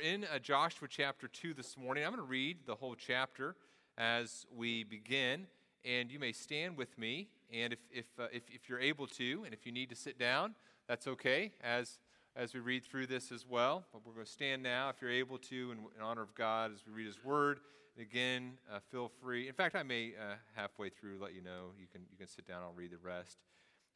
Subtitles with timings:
[0.00, 2.04] in uh, Joshua chapter 2 this morning.
[2.04, 3.54] I'm going to read the whole chapter
[3.98, 5.46] as we begin,
[5.84, 7.28] and you may stand with me.
[7.52, 10.18] And if, if, uh, if, if you're able to, and if you need to sit
[10.18, 10.54] down,
[10.88, 11.98] that's okay as,
[12.34, 13.84] as we read through this as well.
[13.92, 16.72] But we're going to stand now if you're able to in, in honor of God
[16.72, 17.60] as we read His Word.
[17.96, 19.48] And again, uh, feel free.
[19.48, 21.72] In fact, I may uh, halfway through let you know.
[21.78, 23.36] You can, you can sit down, I'll read the rest.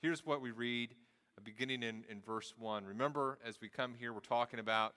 [0.03, 0.91] Here's what we read
[1.45, 2.85] beginning in, in verse 1.
[2.85, 4.95] Remember, as we come here, we're talking about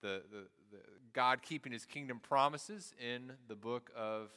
[0.00, 0.78] the, the, the,
[1.12, 4.30] God keeping his kingdom promises in the book of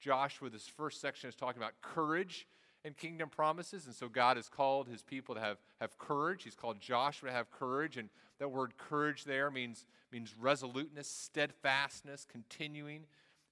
[0.00, 0.50] Joshua.
[0.50, 2.46] This first section is talking about courage
[2.84, 3.86] and kingdom promises.
[3.86, 6.44] And so God has called his people to have, have courage.
[6.44, 7.96] He's called Joshua to have courage.
[7.96, 8.08] And
[8.38, 13.02] that word courage there means, means resoluteness, steadfastness, continuing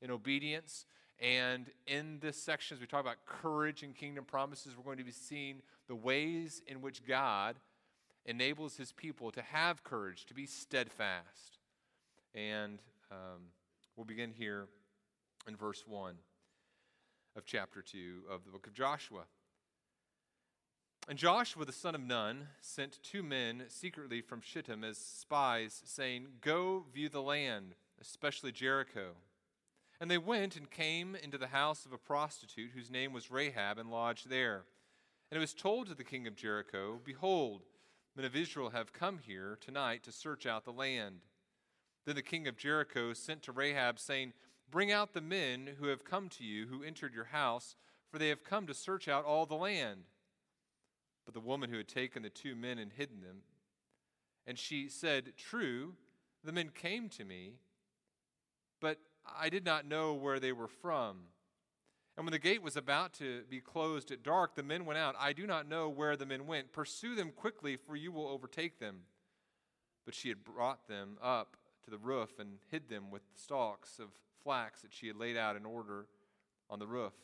[0.01, 0.87] in obedience.
[1.19, 5.05] And in this section, as we talk about courage and kingdom promises, we're going to
[5.05, 7.57] be seeing the ways in which God
[8.27, 11.59] enables his people to have courage, to be steadfast.
[12.35, 13.51] And um,
[13.97, 14.67] we'll begin here
[15.47, 16.15] in verse 1
[17.37, 19.25] of chapter 2 of the book of Joshua.
[21.07, 26.27] And Joshua the son of Nun sent two men secretly from Shittim as spies, saying,
[26.41, 29.11] Go view the land, especially Jericho.
[30.01, 33.79] And they went and came into the house of a prostitute whose name was Rahab
[33.79, 34.65] and lodged there.
[35.31, 37.63] And it was told to the king of Jericho, Behold,
[38.17, 41.21] men of Israel have come here tonight to search out the land.
[42.07, 44.33] Then the king of Jericho sent to Rahab, saying,
[44.71, 47.77] Bring out the men who have come to you, who entered your house,
[48.11, 50.05] for they have come to search out all the land.
[51.25, 53.43] But the woman who had taken the two men and hidden them,
[54.47, 55.95] and she said, True,
[56.45, 57.55] the men came to me,
[58.81, 58.99] but
[59.39, 61.17] I did not know where they were from.
[62.17, 65.17] And when the gate was about to be closed at dark, the men went out.
[65.19, 66.73] I do not know where the men went.
[66.73, 69.01] Pursue them quickly, for you will overtake them.
[70.05, 73.99] But she had brought them up to the roof and hid them with the stalks
[73.99, 74.11] of
[74.43, 76.07] flax that she had laid out in order
[76.71, 77.15] on the roof.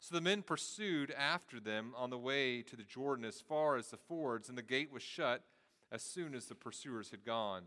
[0.00, 3.88] So the men pursued after them on the way to the Jordan as far as
[3.88, 5.44] the fords, and the gate was shut
[5.92, 7.66] as soon as the pursuers had gone.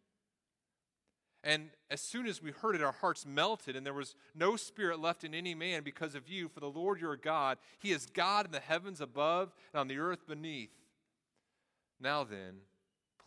[1.43, 4.99] And as soon as we heard it, our hearts melted, and there was no spirit
[4.99, 6.47] left in any man because of you.
[6.47, 9.97] For the Lord your God, He is God in the heavens above and on the
[9.97, 10.69] earth beneath.
[11.99, 12.61] Now then,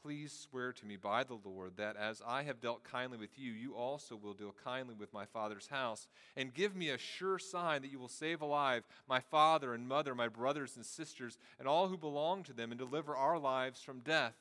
[0.04, 3.52] please swear to me by the Lord that as I have dealt kindly with you,
[3.52, 6.06] you also will deal kindly with my father's house.
[6.36, 10.14] And give me a sure sign that you will save alive my father and mother,
[10.14, 14.00] my brothers and sisters, and all who belong to them, and deliver our lives from
[14.00, 14.34] death.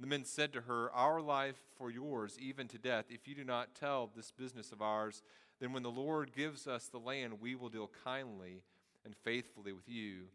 [0.00, 3.06] The men said to her, Our life for yours, even to death.
[3.10, 5.22] If you do not tell this business of ours,
[5.60, 8.62] then when the Lord gives us the land, we will deal kindly
[9.04, 10.28] and faithfully with you.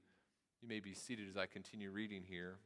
[0.62, 2.58] You may be seated as I continue reading here.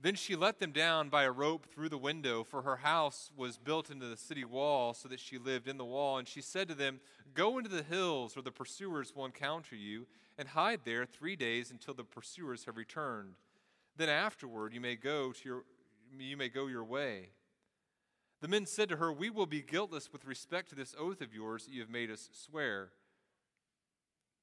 [0.00, 3.56] Then she let them down by a rope through the window, for her house was
[3.56, 6.18] built into the city wall, so that she lived in the wall.
[6.18, 7.00] And she said to them,
[7.34, 10.06] Go into the hills, or the pursuers will encounter you,
[10.42, 13.34] and hide there three days until the pursuers have returned.
[13.96, 15.62] Then afterward you may go to your
[16.18, 17.28] you may go your way.
[18.40, 21.32] The men said to her, We will be guiltless with respect to this oath of
[21.32, 22.88] yours that you have made us swear.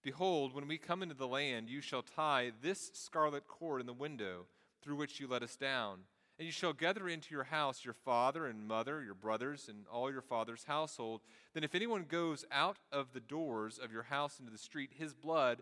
[0.02, 3.92] Behold, when we come into the land, you shall tie this scarlet cord in the
[3.92, 4.46] window
[4.82, 6.00] through which you let us down.
[6.38, 10.10] And you shall gather into your house your father and mother, your brothers, and all
[10.10, 11.20] your father's household.
[11.54, 15.14] Then, if anyone goes out of the doors of your house into the street, his
[15.14, 15.62] blood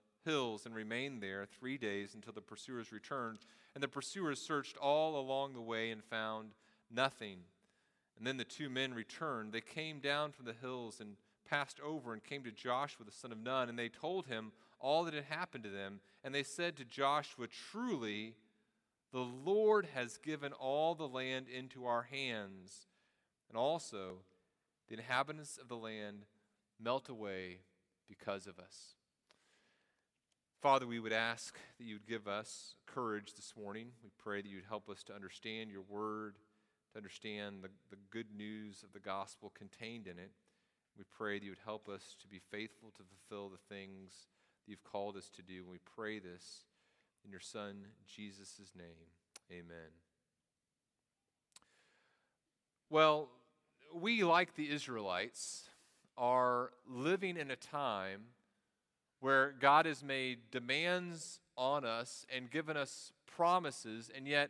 [0.25, 3.39] hills and remained there three days until the pursuers returned.
[3.73, 6.51] And the pursuers searched all along the way and found
[6.89, 7.39] nothing.
[8.17, 9.51] And then the two men returned.
[9.51, 11.15] They came down from the hills and
[11.49, 15.03] passed over and came to Joshua the son of Nun, and they told him all
[15.03, 15.99] that had happened to them.
[16.23, 18.35] And they said to Joshua, Truly,
[19.11, 22.87] the Lord has given all the land into our hands,
[23.49, 24.19] and also
[24.87, 26.25] the inhabitants of the land
[26.79, 27.59] melt away
[28.07, 28.95] because of us.
[30.61, 33.87] Father, we would ask that you would give us courage this morning.
[34.03, 36.35] We pray that you would help us to understand your word,
[36.93, 40.29] to understand the, the good news of the gospel contained in it.
[40.95, 44.11] We pray that you would help us to be faithful to fulfill the things
[44.63, 45.61] that you've called us to do.
[45.63, 46.65] And we pray this
[47.25, 49.09] in your Son, Jesus' name.
[49.51, 49.89] Amen.
[52.91, 53.29] Well,
[53.95, 55.63] we, like the Israelites,
[56.19, 58.25] are living in a time
[59.21, 64.49] where God has made demands on us and given us promises, and yet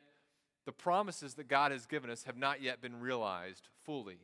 [0.65, 4.17] the promises that God has given us have not yet been realized fully.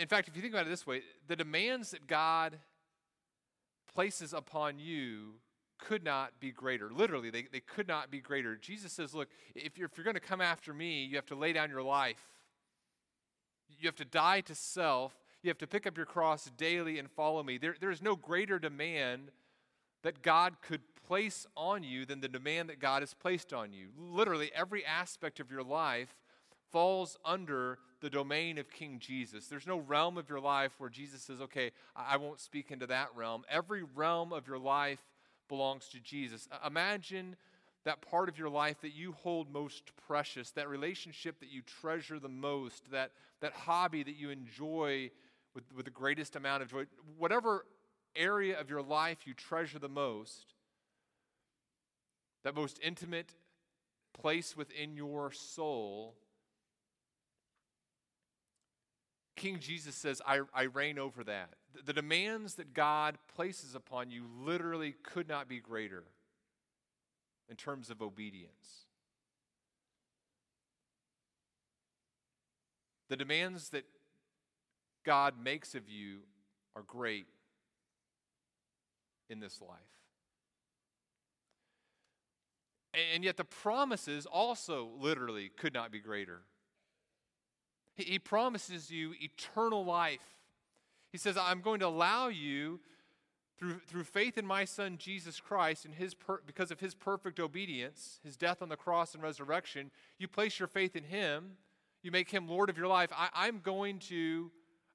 [0.00, 2.58] In fact, if you think about it this way, the demands that God
[3.92, 5.34] places upon you
[5.78, 6.90] could not be greater.
[6.90, 8.56] Literally, they, they could not be greater.
[8.56, 11.34] Jesus says, Look, if you're, if you're going to come after me, you have to
[11.34, 12.22] lay down your life.
[13.78, 15.12] You have to die to self.
[15.42, 17.58] You have to pick up your cross daily and follow me.
[17.58, 19.30] There, there is no greater demand
[20.02, 23.88] that God could place on you than the demand that God has placed on you.
[23.98, 26.14] Literally, every aspect of your life
[26.70, 29.46] falls under the domain of King Jesus.
[29.46, 33.08] There's no realm of your life where Jesus says, okay, I won't speak into that
[33.14, 33.44] realm.
[33.48, 35.00] Every realm of your life
[35.48, 36.48] belongs to Jesus.
[36.66, 37.36] Imagine
[37.84, 42.18] that part of your life that you hold most precious, that relationship that you treasure
[42.18, 43.10] the most, that,
[43.40, 45.10] that hobby that you enjoy
[45.54, 46.84] with, with the greatest amount of joy,
[47.16, 47.66] whatever
[48.14, 50.54] area of your life you treasure the most,
[52.44, 53.34] that most intimate
[54.12, 56.14] place within your soul,
[59.36, 61.50] King Jesus says, I, I reign over that.
[61.74, 66.04] The, the demands that God places upon you literally could not be greater
[67.48, 68.86] in terms of obedience.
[73.08, 73.84] The demands that
[75.04, 76.18] God makes of you
[76.76, 77.26] are great
[79.28, 79.78] in this life.
[83.14, 86.42] And yet the promises also literally could not be greater.
[87.96, 90.20] He promises you eternal life.
[91.10, 92.80] He says, I'm going to allow you
[93.58, 97.38] through, through faith in my son Jesus Christ and his per, because of his perfect
[97.38, 101.52] obedience, his death on the cross and resurrection, you place your faith in him,
[102.02, 103.10] you make him Lord of your life.
[103.16, 104.50] I, I'm going to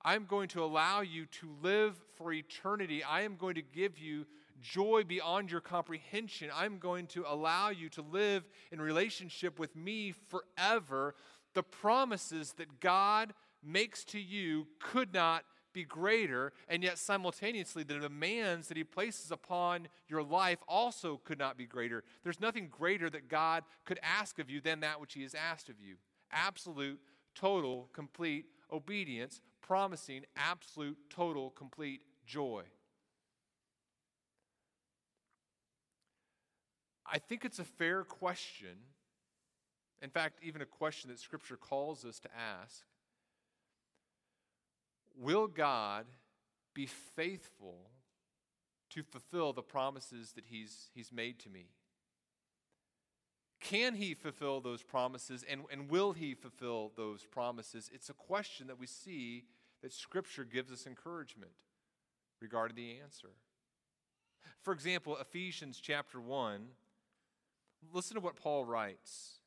[0.08, 3.04] I'm going to allow you to live for eternity.
[3.04, 4.26] I am going to give you
[4.62, 6.50] joy beyond your comprehension.
[6.56, 11.14] I'm going to allow you to live in relationship with me forever.
[11.56, 15.44] The promises that God makes to you could not
[15.74, 21.38] be greater, and yet simultaneously, the demands that He places upon your life also could
[21.38, 22.06] not be greater.
[22.24, 25.68] There's nothing greater that God could ask of you than that which He has asked
[25.68, 25.96] of you.
[26.32, 27.02] Absolute,
[27.36, 32.64] total, complete obedience, promising absolute, total, complete joy.
[37.12, 38.78] I think it's a fair question.
[40.02, 42.84] In fact, even a question that Scripture calls us to ask
[45.20, 46.06] Will God
[46.76, 47.90] be faithful
[48.92, 51.70] to fulfill the promises that He's, he's made to me?
[53.60, 57.90] Can He fulfill those promises and, and will He fulfill those promises?
[57.92, 59.46] It's a question that we see
[59.82, 61.52] that Scripture gives us encouragement
[62.42, 63.30] regarding the answer.
[64.62, 66.68] For example, Ephesians chapter 1,
[67.94, 69.38] listen to what Paul writes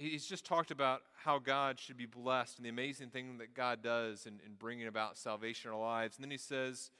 [0.00, 3.82] he's just talked about how God should be blessed and the amazing thing that God
[3.82, 6.16] does in, in bringing about salvation in our lives.
[6.16, 6.90] And then he says,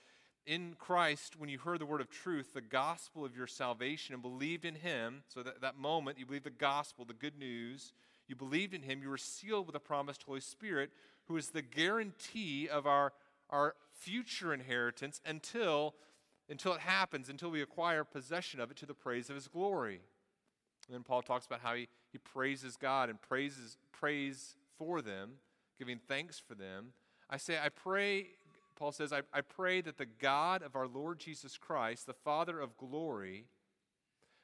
[0.47, 4.23] In Christ, when you heard the word of truth, the gospel of your salvation, and
[4.23, 7.95] believed in him, so that, that moment you believe the gospel, the good news,
[8.29, 10.91] you believed in him, you were sealed with the promised Holy Spirit,
[11.29, 13.13] who is the guarantee of our,
[13.51, 15.95] our future inheritance until,
[16.49, 20.01] until it happens, until we acquire possession of it to the praise of his glory.
[20.89, 25.33] And then Paul talks about how he, he praises God and praises praise for them,
[25.79, 26.93] giving thanks for them.
[27.29, 28.27] I say, I pray,
[28.77, 32.59] Paul says, I, I pray that the God of our Lord Jesus Christ, the Father
[32.59, 33.45] of glory,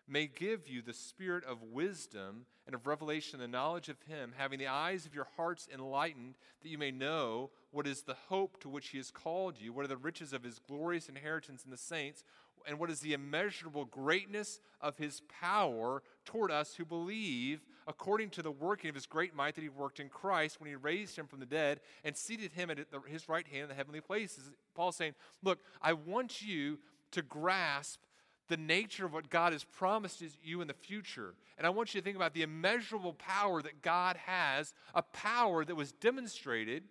[0.09, 4.59] may give you the spirit of wisdom and of revelation, the knowledge of Him, having
[4.59, 8.69] the eyes of your hearts enlightened, that you may know what is the hope to
[8.69, 11.77] which He has called you, what are the riches of His glorious inheritance in the
[11.77, 12.25] saints,
[12.67, 18.43] and what is the immeasurable greatness of his power toward us who believe, according to
[18.43, 21.27] the working of his great might that he worked in Christ when he raised him
[21.27, 24.51] from the dead and seated him at his right hand in the heavenly places.
[24.75, 26.79] Paul's saying, Look, I want you
[27.13, 28.01] to grasp
[28.49, 31.35] the nature of what God has promised you in the future.
[31.59, 35.65] And I want you to think about the immeasurable power that God has, a power
[35.65, 36.85] that was demonstrated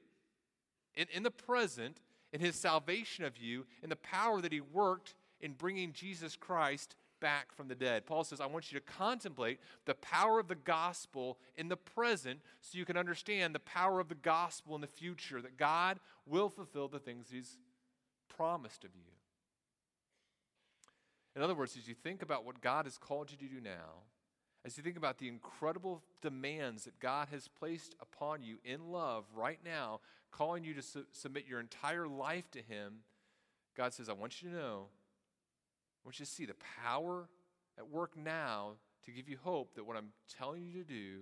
[0.96, 2.02] in, in the present
[2.34, 6.96] in his salvation of you, and the power that he worked in bringing Jesus Christ
[7.22, 8.06] back from the dead.
[8.06, 12.42] Paul says, I want you to contemplate the power of the gospel in the present
[12.60, 16.50] so you can understand the power of the gospel in the future, that God will
[16.50, 17.58] fulfill the things he's
[18.28, 19.15] promised of you.
[21.36, 24.04] In other words, as you think about what God has called you to do now,
[24.64, 29.26] as you think about the incredible demands that God has placed upon you in love
[29.36, 30.00] right now,
[30.32, 33.00] calling you to su- submit your entire life to Him,
[33.76, 37.28] God says, I want you to know, I want you to see the power
[37.78, 38.72] at work now
[39.06, 41.20] to give you hope that what I'm telling you to do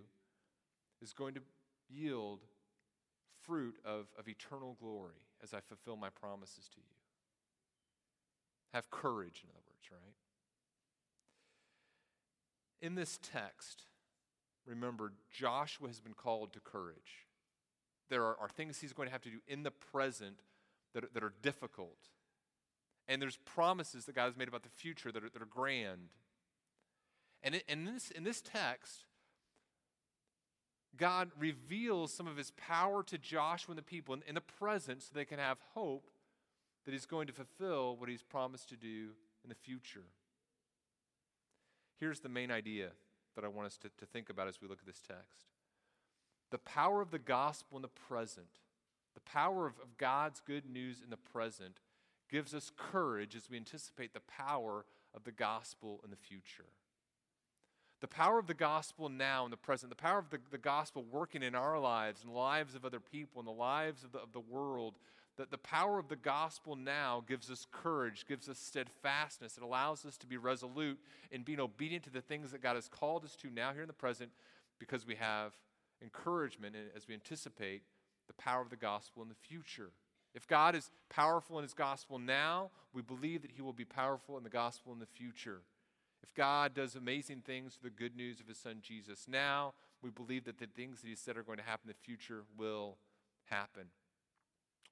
[1.01, 1.41] is going to
[1.89, 2.39] yield
[3.41, 6.95] fruit of, of eternal glory as I fulfill my promises to you.
[8.73, 10.15] Have courage, in other words, right?
[12.81, 13.83] In this text,
[14.65, 17.27] remember, Joshua has been called to courage.
[18.09, 20.39] There are, are things he's going to have to do in the present
[20.93, 21.97] that are, that are difficult.
[23.07, 26.09] And there's promises that God has made about the future that are, that are grand.
[27.41, 29.05] And in, this, in this text,
[30.95, 35.01] God reveals some of his power to Joshua and the people in, in the present
[35.01, 36.09] so they can have hope
[36.85, 39.09] that he's going to fulfill what he's promised to do
[39.43, 40.05] in the future.
[41.99, 42.89] Here's the main idea
[43.35, 45.47] that I want us to, to think about as we look at this text
[46.51, 48.59] the power of the gospel in the present,
[49.15, 51.79] the power of, of God's good news in the present,
[52.29, 54.85] gives us courage as we anticipate the power
[55.15, 56.69] of the gospel in the future.
[58.01, 61.05] The power of the gospel now in the present, the power of the, the gospel
[61.09, 64.19] working in our lives and the lives of other people and the lives of the,
[64.19, 64.95] of the world
[65.37, 69.57] that the power of the gospel now gives us courage, gives us steadfastness.
[69.57, 70.99] It allows us to be resolute
[71.31, 73.87] in being obedient to the things that God has called us to now here in
[73.87, 74.29] the present
[74.79, 75.53] because we have
[76.01, 77.81] encouragement as we anticipate
[78.27, 79.89] the power of the gospel in the future.
[80.35, 84.37] If God is powerful in his gospel now, we believe that he will be powerful
[84.37, 85.61] in the gospel in the future.
[86.23, 90.09] If God does amazing things through the good news of his son Jesus now, we
[90.09, 92.97] believe that the things that he said are going to happen in the future will
[93.45, 93.87] happen.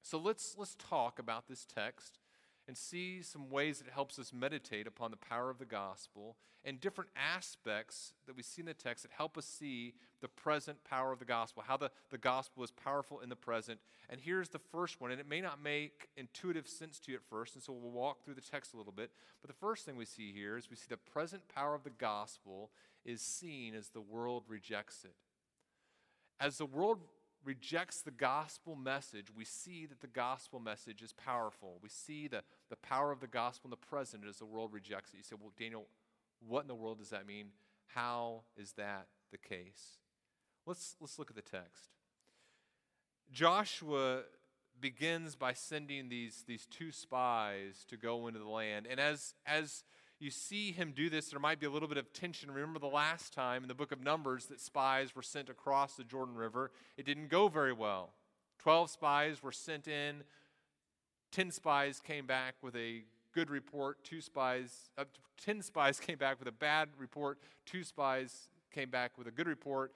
[0.01, 2.19] So let's, let's talk about this text
[2.67, 6.37] and see some ways that it helps us meditate upon the power of the gospel
[6.63, 10.83] and different aspects that we see in the text that help us see the present
[10.83, 13.79] power of the gospel, how the, the gospel is powerful in the present.
[14.09, 17.23] And here's the first one, and it may not make intuitive sense to you at
[17.23, 19.09] first, and so we'll walk through the text a little bit.
[19.41, 21.89] But the first thing we see here is we see the present power of the
[21.89, 22.69] gospel
[23.03, 25.15] is seen as the world rejects it.
[26.39, 26.99] As the world
[27.43, 31.79] rejects the gospel message, we see that the gospel message is powerful.
[31.81, 35.13] We see the, the power of the gospel in the present as the world rejects
[35.13, 35.17] it.
[35.17, 35.87] You say, well, Daniel,
[36.47, 37.47] what in the world does that mean?
[37.87, 39.97] How is that the case?
[40.65, 41.89] Let's, let's look at the text.
[43.31, 44.21] Joshua
[44.79, 48.87] begins by sending these, these two spies to go into the land.
[48.89, 49.83] And as, as
[50.21, 52.51] you see him do this, there might be a little bit of tension.
[52.51, 56.03] Remember the last time in the book of Numbers that spies were sent across the
[56.03, 56.71] Jordan River?
[56.97, 58.13] It didn't go very well.
[58.59, 60.23] Twelve spies were sent in,
[61.31, 65.05] ten spies came back with a good report, two spies, uh,
[65.43, 69.47] ten spies came back with a bad report, two spies came back with a good
[69.47, 69.93] report.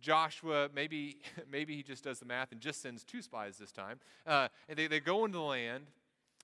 [0.00, 1.18] Joshua, maybe,
[1.50, 4.00] maybe he just does the math and just sends two spies this time.
[4.26, 5.84] Uh, and they, they go into the land.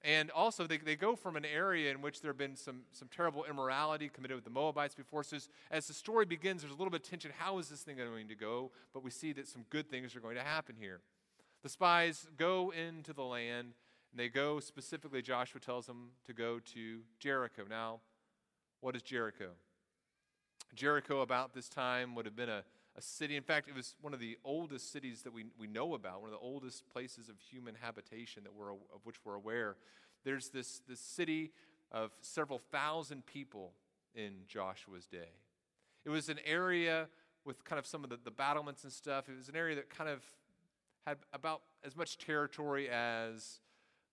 [0.07, 3.09] And also, they, they go from an area in which there have been some, some
[3.09, 5.25] terrible immorality committed with the Moabites before.
[5.25, 7.33] So, as, as the story begins, there's a little bit of tension.
[7.37, 8.71] How is this thing going to go?
[8.95, 11.01] But we see that some good things are going to happen here.
[11.65, 13.73] The spies go into the land,
[14.13, 17.65] and they go specifically, Joshua tells them to go to Jericho.
[17.69, 17.99] Now,
[18.81, 19.49] what is Jericho?
[20.77, 22.63] Jericho, about this time, would have been a,
[22.97, 23.37] a city.
[23.37, 26.33] In fact, it was one of the oldest cities that we, we know about, one
[26.33, 29.77] of the oldest places of human habitation that we're, of which we're aware.
[30.25, 31.53] There's this, this city
[31.93, 33.73] of several thousand people
[34.15, 35.29] in Joshua's day.
[36.05, 37.09] It was an area
[37.45, 39.29] with kind of some of the, the battlements and stuff.
[39.29, 40.23] It was an area that kind of
[41.07, 43.61] had about as much territory as,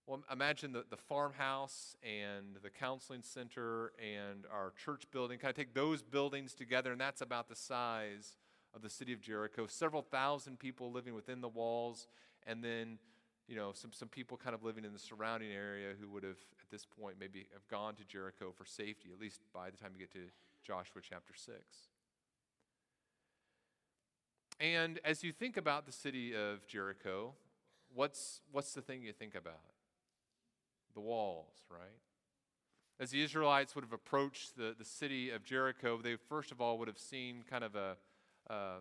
[0.06, 5.40] well, imagine the, the farmhouse and the counseling center and our church building.
[5.40, 8.36] Kind of take those buildings together, and that's about the size
[8.76, 12.08] of the city of Jericho, several thousand people living within the walls,
[12.46, 12.98] and then
[13.48, 16.38] you know some, some people kind of living in the surrounding area who would have
[16.62, 19.92] at this point maybe have gone to Jericho for safety, at least by the time
[19.94, 20.30] you get to
[20.64, 21.56] Joshua chapter 6.
[24.60, 27.34] And as you think about the city of Jericho,
[27.94, 29.60] what's, what's the thing you think about?
[30.94, 32.00] The walls, right?
[33.00, 36.78] as the Israelites would have approached the, the city of Jericho, they first of all
[36.78, 37.98] would have seen kind of a,
[38.50, 38.80] uh,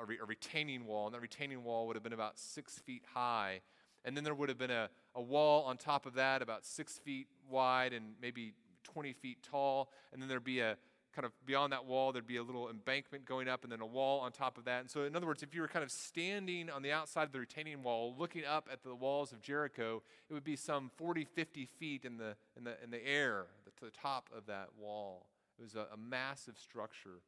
[0.00, 3.02] a, re, a, retaining wall, and that retaining wall would have been about six feet
[3.14, 3.60] high.
[4.04, 6.98] And then there would have been a, a wall on top of that, about six
[6.98, 9.90] feet wide and maybe 20 feet tall.
[10.12, 10.76] And then there'd be a,
[11.14, 13.86] kind of beyond that wall, there'd be a little embankment going up and then a
[13.86, 14.80] wall on top of that.
[14.80, 17.32] And so, in other words, if you were kind of standing on the outside of
[17.32, 21.24] the retaining wall, looking up at the walls of Jericho, it would be some 40,
[21.24, 23.46] 50 feet in the, in the, in the air
[23.78, 25.26] to the top of that wall.
[25.58, 27.20] It was a, a massive structure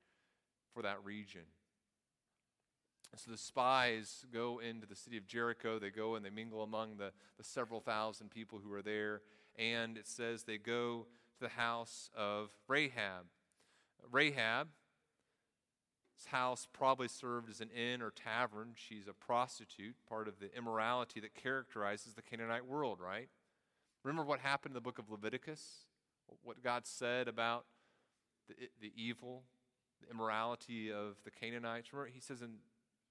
[0.73, 1.43] for that region.
[3.17, 5.79] So the spies go into the city of Jericho.
[5.79, 9.23] They go and they mingle among the, the several thousand people who are there.
[9.59, 13.27] And it says they go to the house of Rahab.
[14.11, 14.69] Rahab's
[16.27, 18.73] house probably served as an inn or tavern.
[18.75, 23.29] She's a prostitute, part of the immorality that characterizes the Canaanite world, right?
[24.05, 25.85] Remember what happened in the book of Leviticus?
[26.45, 27.65] What God said about
[28.49, 29.43] the, the evil,
[30.01, 31.93] the immorality of the Canaanites?
[31.93, 32.55] Remember, he says in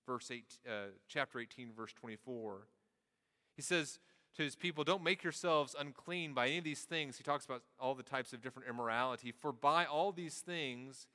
[0.10, 2.66] verse eight, uh, chapter 18, verse 24,
[3.56, 4.00] he says,
[4.36, 7.18] to his people, Don't make yourselves unclean by any of these things.
[7.18, 9.32] He talks about all the types of different immorality.
[9.32, 11.06] For by all these things,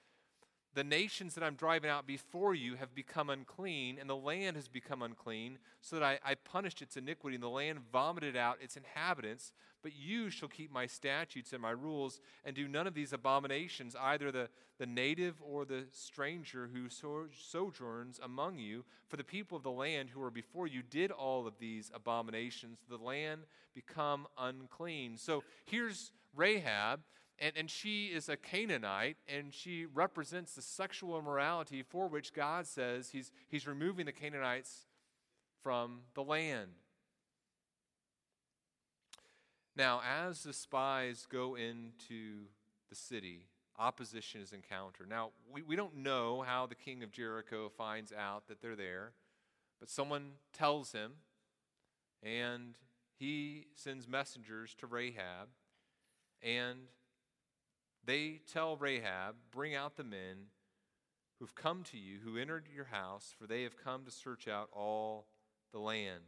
[0.74, 4.68] the nations that I'm driving out before you have become unclean, and the land has
[4.68, 8.76] become unclean, so that I, I, punished its iniquity, and the land vomited out its
[8.76, 9.52] inhabitants.
[9.84, 13.94] But you shall keep my statutes and my rules, and do none of these abominations,
[14.00, 14.48] either the,
[14.78, 18.86] the native or the stranger who so, sojourns among you.
[19.08, 22.78] For the people of the land who are before you did all of these abominations,
[22.88, 23.42] the land
[23.74, 25.18] become unclean.
[25.18, 27.00] So here's Rahab
[27.38, 32.66] and, and she is a Canaanite, and she represents the sexual immorality for which God
[32.66, 34.86] says he's, he's removing the Canaanites
[35.62, 36.70] from the land.
[39.76, 42.46] Now, as the spies go into
[42.88, 43.46] the city,
[43.78, 45.08] opposition is encountered.
[45.08, 49.12] Now, we, we don't know how the king of Jericho finds out that they're there,
[49.80, 51.12] but someone tells him,
[52.22, 52.74] and
[53.18, 55.48] he sends messengers to Rahab,
[56.40, 56.88] and
[58.04, 60.50] they tell Rahab, Bring out the men
[61.38, 64.68] who've come to you, who entered your house, for they have come to search out
[64.72, 65.26] all
[65.72, 66.22] the land.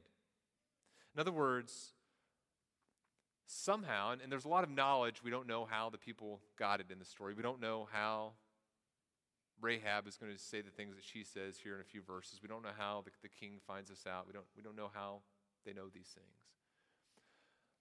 [1.14, 1.92] In other words,
[3.46, 6.80] somehow, and, and, there's a lot of knowledge, we don't know how the people got
[6.80, 7.34] it in the story.
[7.34, 8.32] We don't know how
[9.60, 12.40] Rahab is going to say the things that she says here in a few verses.
[12.42, 14.26] We don't know how the, the king finds us out.
[14.26, 15.20] We don't, we don't know how
[15.64, 16.26] they know these things.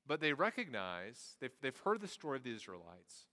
[0.08, 3.26] But they recognize, they've, they've heard the story of the Israelites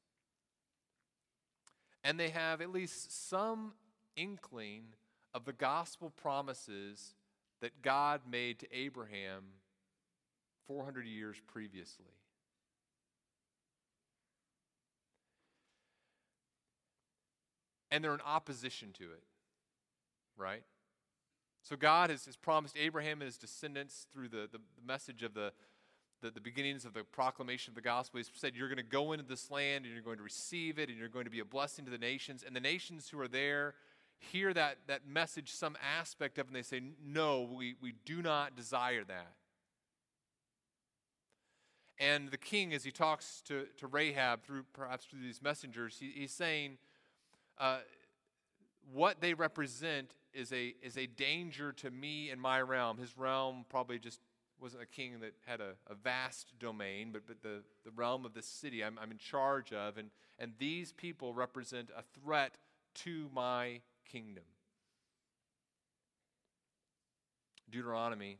[2.05, 3.73] and they have at least some
[4.16, 4.85] inkling
[5.35, 7.14] of the gospel promises
[7.61, 9.45] that God made to Abraham
[10.66, 12.12] 400 years previously.
[17.92, 19.22] And they're in opposition to it,
[20.37, 20.64] right?
[21.62, 25.35] So God has, has promised Abraham and his descendants through the, the, the message of
[25.35, 25.52] the,
[26.22, 28.18] the, the beginnings of the proclamation of the gospel.
[28.18, 30.88] He said, You're going to go into this land and you're going to receive it
[30.88, 32.42] and you're going to be a blessing to the nations.
[32.44, 33.74] And the nations who are there
[34.18, 38.22] hear that, that message, some aspect of it, and they say, No, we, we do
[38.22, 39.35] not desire that.
[41.98, 46.11] And the king, as he talks to, to Rahab through perhaps through these messengers, he,
[46.14, 46.78] he's saying,
[47.59, 47.79] uh,
[48.93, 52.99] what they represent is a, is a danger to me and my realm.
[52.99, 54.21] His realm probably just
[54.61, 58.33] wasn't a king that had a, a vast domain, but, but the, the realm of
[58.33, 59.99] the city I'm, I'm in charge of.
[59.99, 62.57] And, and these people represent a threat
[62.95, 64.45] to my kingdom.
[67.71, 68.38] Deuteronomy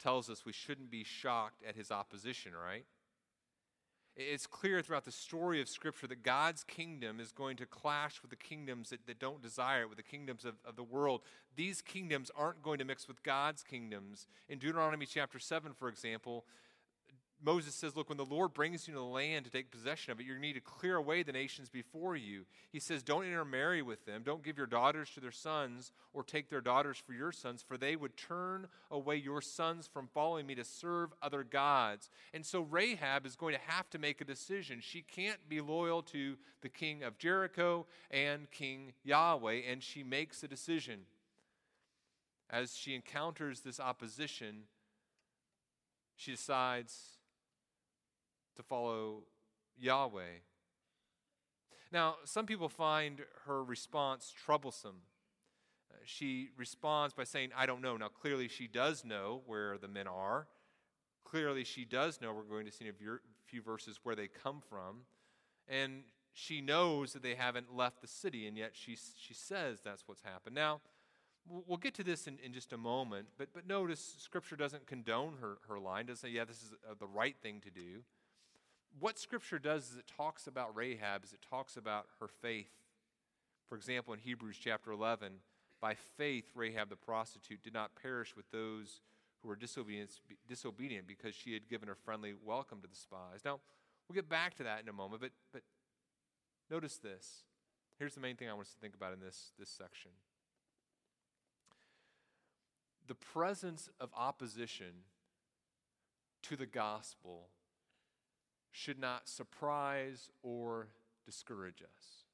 [0.00, 2.84] tells us we shouldn't be shocked at his opposition, right?
[4.18, 8.30] It's clear throughout the story of Scripture that God's kingdom is going to clash with
[8.30, 11.20] the kingdoms that, that don't desire it, with the kingdoms of, of the world.
[11.54, 14.26] These kingdoms aren't going to mix with God's kingdoms.
[14.48, 16.46] In Deuteronomy chapter 7, for example,
[17.42, 20.20] Moses says, Look, when the Lord brings you to the land to take possession of
[20.20, 22.46] it, to need to clear away the nations before you.
[22.72, 24.22] He says, Don't intermarry with them.
[24.24, 27.76] Don't give your daughters to their sons or take their daughters for your sons, for
[27.76, 32.10] they would turn away your sons from following me to serve other gods.
[32.32, 34.80] And so Rahab is going to have to make a decision.
[34.80, 40.42] She can't be loyal to the king of Jericho and King Yahweh, and she makes
[40.42, 41.00] a decision.
[42.48, 44.64] As she encounters this opposition,
[46.16, 47.15] she decides
[48.56, 49.22] to follow
[49.78, 50.40] Yahweh.
[51.92, 54.96] Now, some people find her response troublesome.
[55.90, 57.96] Uh, she responds by saying, I don't know.
[57.96, 60.48] Now, clearly, she does know where the men are.
[61.24, 64.60] Clearly, she does know we're going to see in a few verses where they come
[64.68, 65.02] from.
[65.68, 70.06] And she knows that they haven't left the city, and yet she, she says that's
[70.06, 70.54] what's happened.
[70.54, 70.80] Now,
[71.48, 75.34] we'll get to this in, in just a moment, but, but notice Scripture doesn't condone
[75.40, 78.02] her, her line, doesn't say, yeah, this is uh, the right thing to do.
[78.98, 82.72] What Scripture does is it talks about Rahab, is it talks about her faith.
[83.68, 85.32] For example, in Hebrews chapter 11,
[85.80, 89.00] by faith, Rahab the prostitute did not perish with those
[89.42, 93.40] who were disobedient, because she had given a friendly welcome to the spies.
[93.44, 93.60] Now,
[94.08, 95.62] we'll get back to that in a moment, but, but
[96.70, 97.44] notice this.
[97.98, 100.12] Here's the main thing I want us to think about in this, this section
[103.06, 105.04] the presence of opposition
[106.42, 107.50] to the gospel
[108.76, 110.88] should not surprise or
[111.24, 112.24] discourage us.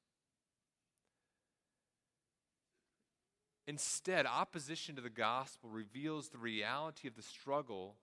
[3.65, 7.95] Instead, opposition to the gospel reveals the reality of the struggle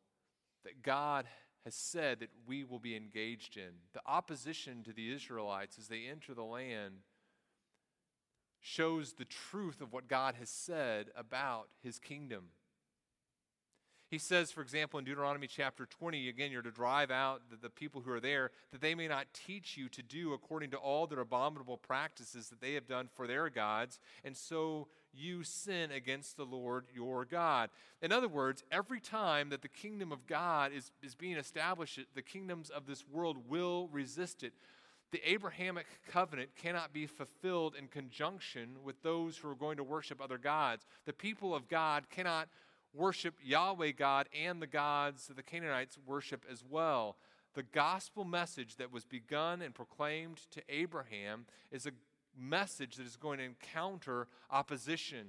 [0.65, 1.27] that God
[1.67, 3.73] has said that we will be engaged in.
[3.93, 6.95] The opposition to the Israelites as they enter the land
[8.59, 12.45] shows the truth of what God has said about his kingdom.
[14.11, 17.71] He says, for example, in Deuteronomy chapter 20, again, you're to drive out the, the,
[17.71, 21.07] people who are there, that they may not teach you to do according to all
[21.07, 26.37] their abominable practices that they have done for their gods, and so you sin against
[26.37, 27.71] the Lord your God.
[28.03, 32.23] In other words, every time that the kingdom of God is, is being established, the
[32.23, 34.55] kingdoms of this world will resist it.
[35.13, 40.21] The Abrahamic covenant cannot be fulfilled in conjunction with those who are going to worship
[40.21, 40.87] other gods.
[41.05, 42.49] The people of God cannot
[42.95, 47.17] worship Yahweh God and the gods that the Canaanites worship as well.
[47.55, 51.93] The gospel message that was begun and proclaimed to Abraham is a
[52.39, 55.29] message that is going to encounter opposition.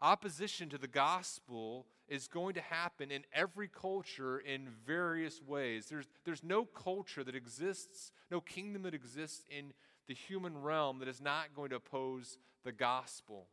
[0.00, 5.86] Opposition to the gospel is going to happen in every culture in various ways.
[5.86, 9.72] There's, there's no culture that exists, no kingdom that exists in
[10.06, 13.46] the human realm that is not going to oppose the gospel.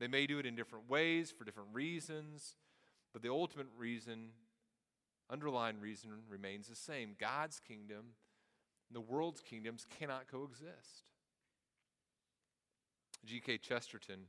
[0.00, 2.56] They may do it in different ways for different reasons,
[3.12, 4.30] but the ultimate reason,
[5.30, 7.14] underlying reason, remains the same.
[7.18, 8.14] God's kingdom
[8.88, 11.04] and the world's kingdoms cannot coexist.
[13.24, 13.58] G.K.
[13.58, 14.26] Chesterton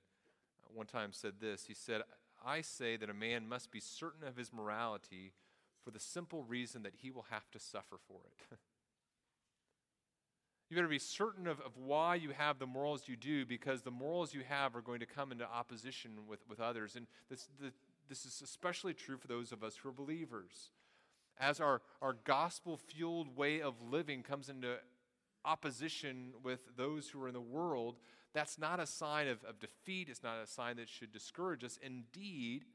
[0.63, 2.01] uh, one time said this He said,
[2.45, 5.34] I say that a man must be certain of his morality
[5.84, 8.58] for the simple reason that he will have to suffer for it.
[10.69, 13.91] You better be certain of, of why you have the morals you do because the
[13.91, 16.95] morals you have are going to come into opposition with, with others.
[16.95, 17.71] And this, the,
[18.10, 20.71] this is especially true for those of us who are believers.
[21.38, 24.78] As our, our gospel fueled way of living comes into
[25.43, 27.97] opposition with those who are in the world,
[28.34, 30.10] that's not a sign of, of defeat.
[30.10, 31.78] It's not a sign that should discourage us.
[31.82, 32.65] Indeed,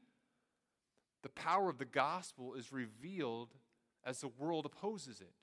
[1.23, 3.49] the power of the gospel is revealed
[4.03, 5.33] as the world opposes it.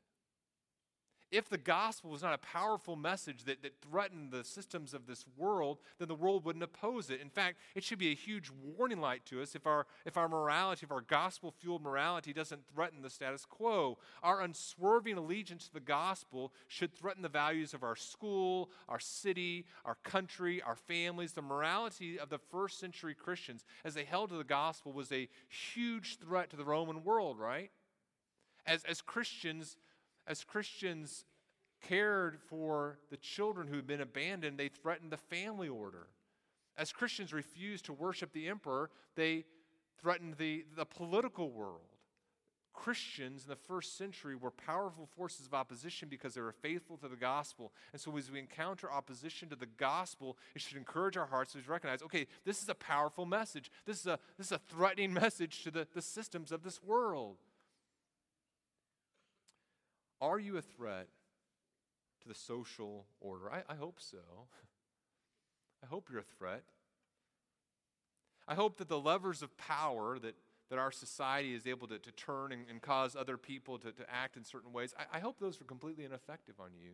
[1.30, 5.26] If the gospel was not a powerful message that, that threatened the systems of this
[5.36, 7.20] world, then the world wouldn't oppose it.
[7.20, 10.28] In fact, it should be a huge warning light to us if our, if our
[10.28, 13.98] morality, if our gospel fueled morality doesn't threaten the status quo.
[14.22, 19.66] Our unswerving allegiance to the gospel should threaten the values of our school, our city,
[19.84, 21.32] our country, our families.
[21.32, 25.28] The morality of the first century Christians as they held to the gospel was a
[25.48, 27.70] huge threat to the Roman world, right?
[28.66, 29.76] As, as Christians,
[30.28, 31.24] as Christians
[31.82, 36.08] cared for the children who had been abandoned, they threatened the family order.
[36.76, 39.44] As Christians refused to worship the emperor, they
[40.00, 41.80] threatened the, the political world.
[42.74, 47.08] Christians in the first century were powerful forces of opposition because they were faithful to
[47.08, 47.72] the gospel.
[47.92, 51.58] And so, as we encounter opposition to the gospel, it should encourage our hearts to
[51.66, 53.72] recognize okay, this is a powerful message.
[53.84, 57.38] This is a, this is a threatening message to the, the systems of this world.
[60.20, 61.08] Are you a threat
[62.22, 63.50] to the social order?
[63.50, 64.18] I, I hope so.
[65.82, 66.64] I hope you're a threat.
[68.48, 70.34] I hope that the levers of power that,
[70.70, 74.10] that our society is able to, to turn and, and cause other people to, to
[74.10, 76.92] act in certain ways, I, I hope those are completely ineffective on you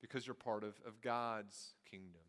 [0.00, 2.22] because you're part of, of God's kingdom.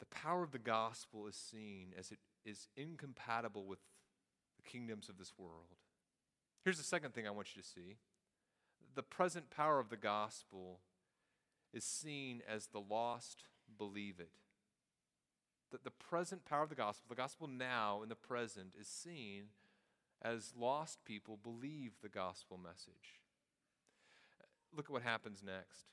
[0.00, 3.78] The power of the gospel is seen as it is incompatible with
[4.56, 5.76] the kingdoms of this world.
[6.64, 7.96] Here's the second thing I want you to see
[8.94, 10.80] the present power of the gospel
[11.72, 13.44] is seen as the lost
[13.78, 14.32] believe it.
[15.70, 19.44] That the present power of the gospel, the gospel now in the present, is seen
[20.20, 23.20] as lost people believe the gospel message.
[24.76, 25.86] Look at what happens next.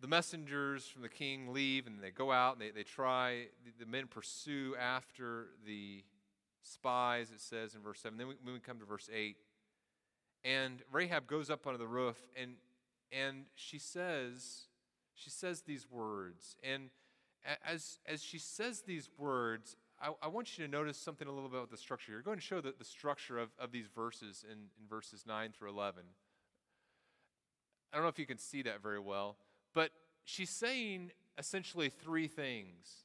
[0.00, 3.84] the messengers from the king leave and they go out and they, they try, the,
[3.84, 6.04] the men pursue after the
[6.66, 8.18] spies, it says in verse 7.
[8.18, 9.36] Then we, when we come to verse 8,
[10.44, 12.52] and Rahab goes up onto the roof and,
[13.10, 14.66] and she says,
[15.14, 16.56] she says these words.
[16.62, 16.90] And
[17.66, 21.48] as, as she says these words, I, I, want you to notice something a little
[21.48, 22.22] bit about the structure here.
[22.22, 25.70] Go and show the, the structure of, of these verses in, in verses 9 through
[25.70, 26.02] 11.
[27.92, 29.36] I don't know if you can see that very well,
[29.74, 29.90] but
[30.24, 33.04] she's saying essentially three things.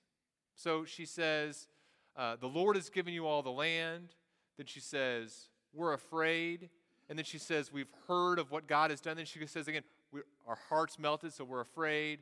[0.55, 1.67] So she says,
[2.15, 4.09] uh, The Lord has given you all the land.
[4.57, 6.69] Then she says, We're afraid.
[7.09, 9.17] And then she says, We've heard of what God has done.
[9.17, 9.83] Then she says again,
[10.47, 12.19] Our hearts melted, so we're afraid.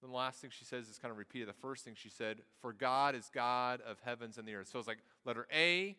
[0.00, 2.38] Then the last thing she says is kind of repeated the first thing she said
[2.60, 4.68] For God is God of heavens and the earth.
[4.68, 5.96] So it's like letter A,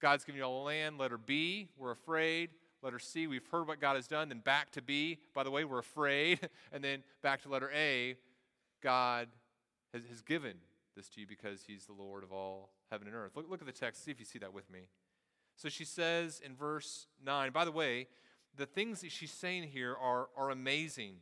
[0.00, 0.98] God's given you all the land.
[0.98, 2.50] Letter B, we're afraid.
[2.82, 4.30] Letter C, we've heard what God has done.
[4.30, 6.48] Then back to B, by the way, we're afraid.
[6.72, 8.14] And then back to letter A,
[8.80, 9.28] God
[9.92, 10.54] has, has given
[10.96, 13.32] this to you because he's the Lord of all heaven and earth.
[13.34, 14.88] Look, look at the text, see if you see that with me.
[15.56, 18.08] So she says in verse 9, by the way,
[18.56, 21.16] the things that she's saying here are, are amazing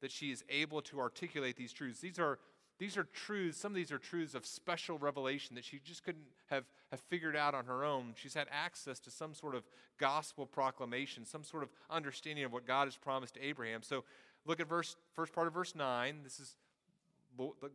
[0.00, 2.00] that she is able to articulate these truths.
[2.00, 2.38] These are,
[2.78, 6.26] these are truths, some of these are truths of special revelation that she just couldn't
[6.50, 8.12] have, have figured out on her own.
[8.14, 9.64] She's had access to some sort of
[9.98, 13.82] gospel proclamation, some sort of understanding of what God has promised to Abraham.
[13.82, 14.04] So
[14.46, 16.20] look at verse first part of verse 9.
[16.22, 16.56] This is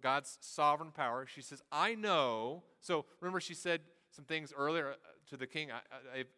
[0.01, 1.25] God's sovereign power.
[1.25, 2.63] She says, I know.
[2.79, 4.95] So remember, she said some things earlier uh,
[5.29, 5.69] to the king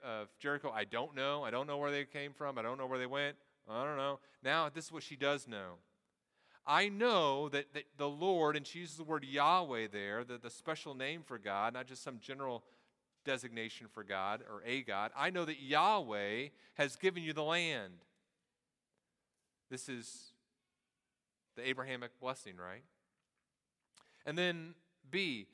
[0.03, 1.43] of Jericho I don't know.
[1.43, 2.57] I don't know where they came from.
[2.57, 3.35] I don't know where they went.
[3.69, 4.19] I don't know.
[4.43, 5.75] Now, this is what she does know.
[6.67, 10.49] I know that, that the Lord, and she uses the word Yahweh there, the, the
[10.49, 12.63] special name for God, not just some general
[13.23, 15.11] designation for God or a God.
[15.15, 17.93] I know that Yahweh has given you the land.
[19.69, 20.31] This is
[21.55, 22.83] the Abrahamic blessing, right?
[24.25, 24.75] And then
[25.09, 25.47] B,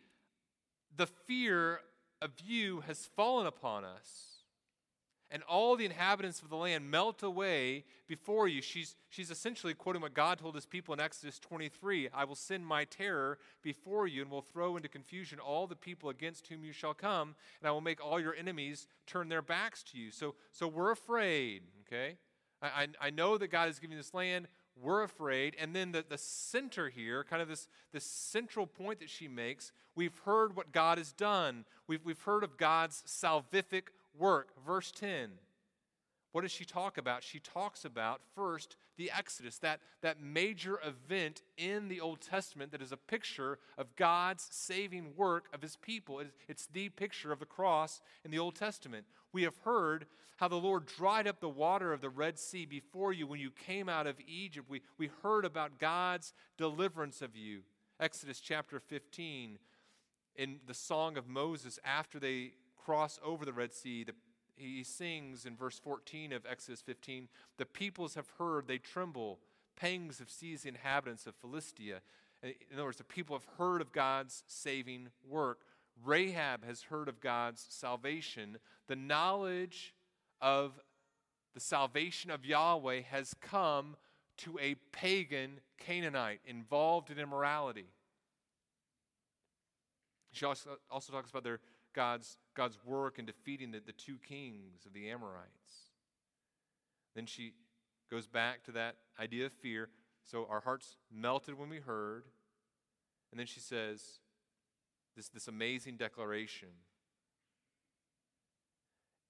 [0.96, 1.82] the fear
[2.22, 4.32] of you has fallen upon us
[5.32, 8.62] and all the inhabitants of the land melt away before you.
[8.62, 12.66] She's, she's essentially quoting what God told his people in Exodus 23 I will send
[12.66, 16.74] my terror before you and will throw into confusion all the people against whom you
[16.74, 20.12] shall come, and I will make all your enemies turn their backs to you.
[20.12, 22.18] So, so we're afraid, okay?
[22.62, 24.48] I, I, I know that God is giving this land.
[24.80, 25.56] We're afraid.
[25.60, 29.72] And then the, the center here, kind of this, this central point that she makes,
[29.96, 31.66] we've heard what God has done.
[31.88, 34.50] We've, we've heard of God's salvific work.
[34.66, 35.32] Verse 10.
[36.32, 37.24] What does she talk about?
[37.24, 42.82] She talks about first the Exodus, that, that major event in the Old Testament that
[42.82, 46.22] is a picture of God's saving work of his people.
[46.48, 49.06] It's the picture of the cross in the Old Testament.
[49.34, 50.06] We have heard
[50.38, 53.52] how the Lord dried up the water of the Red Sea before you when you
[53.52, 54.70] came out of Egypt.
[54.70, 57.62] We, we heard about God's deliverance of you.
[58.00, 59.60] Exodus chapter 15,
[60.36, 64.14] in the Song of Moses, after they cross over the Red Sea, the,
[64.62, 69.40] he sings in verse 14 of Exodus 15 The peoples have heard, they tremble.
[69.76, 72.02] Pangs have seized the inhabitants of Philistia.
[72.44, 75.60] In other words, the people have heard of God's saving work.
[76.04, 78.58] Rahab has heard of God's salvation.
[78.88, 79.94] The knowledge
[80.42, 80.80] of
[81.54, 83.96] the salvation of Yahweh has come
[84.38, 87.86] to a pagan Canaanite involved in immorality.
[90.32, 91.60] She also, also talks about their
[91.94, 95.92] God's, God's work in defeating the, the two kings of the Amorites.
[97.16, 97.54] Then she
[98.10, 99.90] goes back to that idea of fear.
[100.24, 102.24] So our hearts melted when we heard.
[103.32, 104.20] And then she says
[105.16, 106.70] this, this amazing declaration.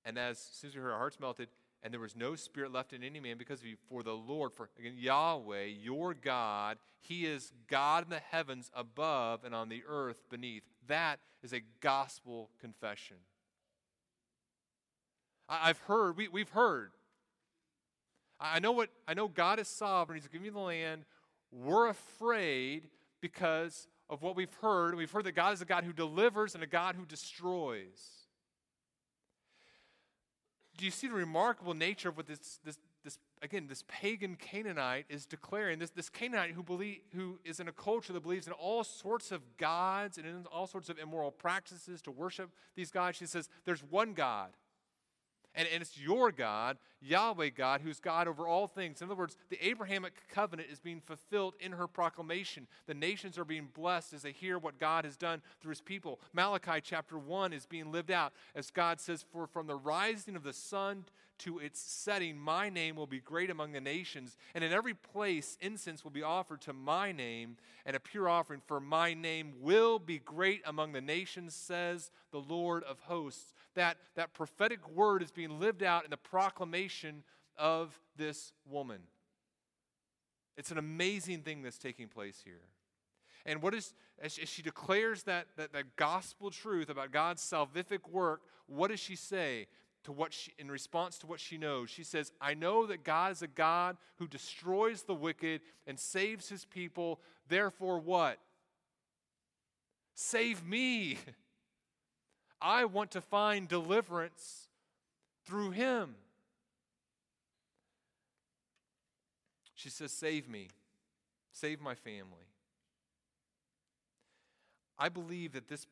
[0.04, 1.50] And as soon as we heard, our hearts melted,
[1.84, 3.78] and there was no spirit left in any man because of you.
[3.88, 9.44] For the Lord, for again, Yahweh, your God, He is God in the heavens above
[9.44, 10.64] and on the earth beneath.
[10.88, 13.18] That is a gospel confession.
[15.48, 16.92] I, have heard, we, we've heard.
[18.40, 21.06] I know what I know God is sovereign, He's giving you the land.
[21.52, 22.88] We're afraid
[23.20, 24.96] because of what we've heard.
[24.96, 28.22] We've heard that God is a God who delivers and a God who destroys
[30.82, 32.78] do you see the remarkable nature of what this, this, this
[33.42, 35.80] again, this pagan Canaanite is declaring?
[35.80, 39.32] This, this Canaanite who, believe, who is in a culture that believes in all sorts
[39.32, 43.18] of gods and in all sorts of immoral practices to worship these gods.
[43.18, 44.52] She says, There's one God.
[45.54, 49.02] And, and it's your God, Yahweh God, who's God over all things.
[49.02, 52.68] In other words, the Abrahamic covenant is being fulfilled in her proclamation.
[52.88, 56.22] The nations are being blessed as they hear what God has done through his people.
[56.32, 60.44] Malachi chapter 1 is being lived out as God says, For from the rising of
[60.44, 61.04] the sun
[61.42, 65.58] to its setting, my name will be great among the nations, and in every place
[65.62, 70.00] incense will be offered to my name, and a pure offering, for my name will
[70.00, 73.54] be great among the nations, says the Lord of hosts.
[73.76, 77.24] That, that prophetic word is being lived out in the proclamation
[77.58, 79.02] of this woman.
[80.58, 82.62] It's an amazing thing that's taking place here.
[83.46, 88.42] And what is, as she declares that, that, that gospel truth about God's salvific work,
[88.68, 89.68] what does she say
[90.04, 91.90] to what she, in response to what she knows?
[91.90, 96.50] She says, I know that God is a God who destroys the wicked and saves
[96.50, 97.20] his people.
[97.48, 98.40] Therefore, what?
[100.16, 101.18] Save me.
[102.62, 104.68] I want to find deliverance
[105.46, 106.16] through him.
[109.74, 110.70] She says, Save me.
[111.52, 112.48] Save my family.
[114.98, 115.88] I believe that this,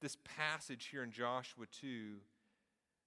[0.00, 2.18] this passage here in Joshua 2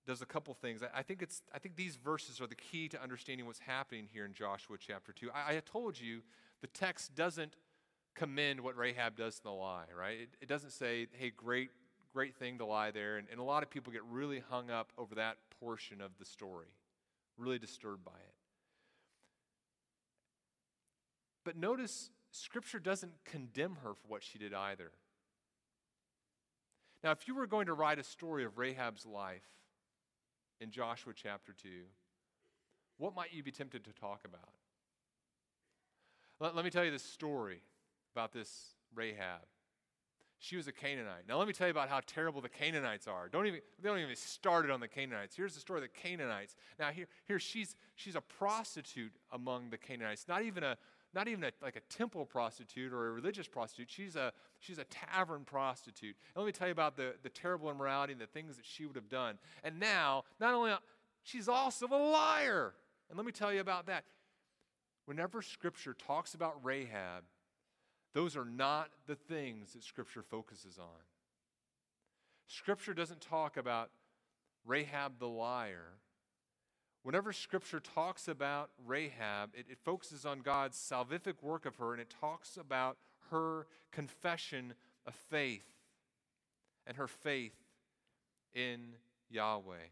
[0.08, 0.82] does a couple things.
[0.96, 4.26] I, think it's, I think these verses are the key to understanding what's happening here
[4.26, 5.30] in Joshua chapter 2.
[5.36, 6.22] I, I told you
[6.62, 7.56] the text doesn't
[8.16, 10.22] commend what Rahab does to the lie, right?
[10.22, 11.70] It, it doesn't say, hey, great,
[12.14, 13.18] great thing to lie there.
[13.18, 16.26] And, and a lot of people get really hung up over that portion of the
[16.26, 16.70] story,
[17.38, 18.34] really disturbed by it.
[21.44, 24.92] But notice, Scripture doesn't condemn her for what she did either.
[27.04, 29.57] Now, if you were going to write a story of Rahab's life
[30.60, 31.70] in Joshua chapter 2,
[32.98, 34.50] what might you be tempted to talk about?
[36.40, 37.62] Let, let me tell you this story
[38.14, 39.46] about this Rahab.
[40.40, 41.28] She was a Canaanite.
[41.28, 43.28] Now let me tell you about how terrible the Canaanites are.
[43.28, 45.36] Don't even they don't even start it on the Canaanites.
[45.36, 46.56] Here's the story of the Canaanites.
[46.80, 50.28] Now here, here she's she's a prostitute among the Canaanites.
[50.28, 50.78] Not even a
[51.14, 53.90] not even a, like a temple prostitute or a religious prostitute.
[53.90, 56.16] She's a, she's a tavern prostitute.
[56.36, 58.86] And let me tell you about the, the terrible immorality and the things that she
[58.86, 59.38] would have done.
[59.64, 60.74] And now, not only,
[61.24, 62.74] she's also a liar.
[63.10, 64.04] And let me tell you about that.
[65.06, 67.24] Whenever Scripture talks about Rahab,
[68.14, 71.04] those are not the things that Scripture focuses on.
[72.48, 73.90] Scripture doesn't talk about
[74.66, 75.94] Rahab the liar.
[77.08, 82.02] Whenever Scripture talks about Rahab, it, it, focuses on God's salvific work of her and
[82.02, 82.98] it talks about
[83.32, 84.74] her confession
[85.06, 85.64] of faith
[86.86, 87.56] and her faith
[88.54, 88.80] in
[89.30, 89.88] Yahweh.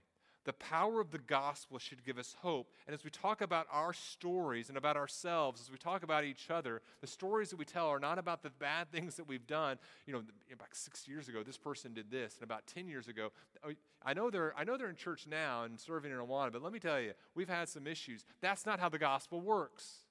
[0.45, 2.71] The power of the gospel should give us hope.
[2.85, 6.51] And as we talk about our stories and about ourselves, as we talk about each
[6.51, 9.77] other, the stories that we tell are not about the bad things that we've done.
[10.05, 10.21] You know,
[10.53, 13.31] about six years ago, this person did this, and about 10 years ago,
[13.65, 13.71] oh,
[14.03, 16.71] I know they're, I know they're in church now and serving in Awana, but let
[16.71, 18.23] me tell you, we've had some issues.
[18.39, 20.03] That's not how the gospel works.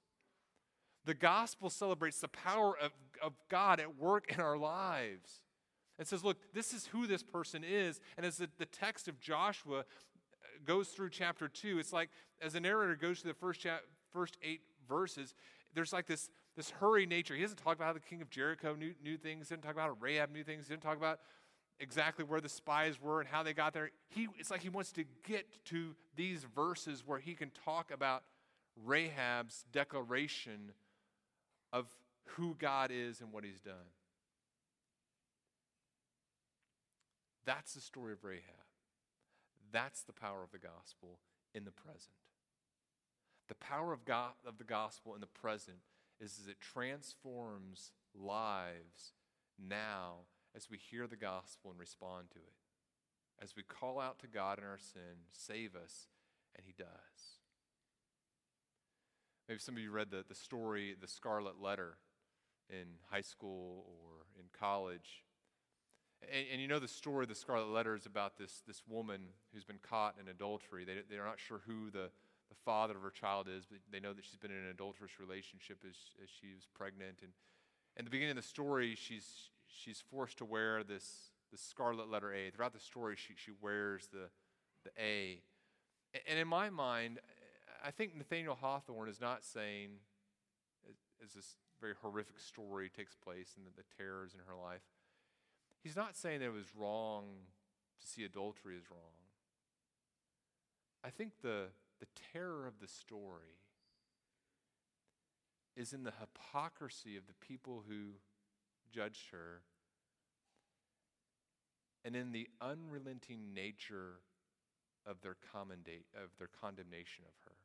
[1.05, 5.39] The gospel celebrates the power of, of God at work in our lives.
[5.97, 8.01] It says, look, this is who this person is.
[8.17, 9.85] And as the, the text of Joshua
[10.65, 12.09] goes through chapter 2, it's like
[12.41, 13.65] as the narrator goes through the first,
[14.11, 15.33] first eight verses,
[15.73, 17.35] there's like this, this hurry nature.
[17.35, 19.89] He doesn't talk about how the king of Jericho knew, knew things, didn't talk about
[19.89, 21.19] how Rahab knew things, didn't talk about
[21.79, 23.91] exactly where the spies were and how they got there.
[24.09, 28.23] He, it's like he wants to get to these verses where he can talk about
[28.83, 30.71] Rahab's declaration
[31.73, 31.85] of
[32.29, 33.73] who God is and what he's done.
[37.45, 38.64] That's the story of Rahab.
[39.75, 41.19] That's the power of the gospel
[41.53, 42.15] in the present.
[43.49, 45.79] The power of, God, of the gospel in the present
[46.17, 49.11] is that it transforms lives
[49.59, 52.55] now as we hear the gospel and respond to it.
[53.43, 56.07] As we call out to God in our sin, save us,
[56.55, 57.41] and He does.
[59.49, 61.97] Maybe some of you read the, the story, The Scarlet Letter,
[62.69, 65.24] in high school or in college.
[66.31, 69.21] And, and, you know the story of the Scarlet Letter is about this, this woman
[69.53, 70.85] who's been caught in adultery.
[70.85, 72.09] They, they're not sure who the,
[72.49, 75.19] the father of her child is, but they know that she's been in an adulterous
[75.19, 77.19] relationship as, as she was pregnant.
[77.21, 77.31] And
[77.97, 82.33] in the beginning of the story, she's, she's forced to wear this, this scarlet letter
[82.33, 82.49] A.
[82.51, 84.29] Throughout the story, she, she wears the,
[84.83, 85.41] the A.
[86.29, 87.19] And in my mind,
[87.83, 89.89] I think Nathaniel Hawthorne is not saying,
[91.23, 94.81] as this very horrific story takes place and the, the terrors in her life,
[95.85, 97.25] He's not saying that it was wrong
[98.01, 99.13] to see adultery as wrong.
[101.03, 101.65] I think the,
[101.99, 103.59] the terror of the story
[105.77, 108.13] is in the hypocrisy of the people who
[108.91, 109.61] judged her
[112.03, 114.21] and in the unrelenting nature
[115.05, 117.57] of their, of their condemnation of her.